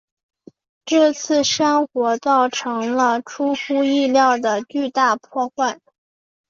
[0.83, 5.79] 这次山火造成了出乎意料的巨大破坏。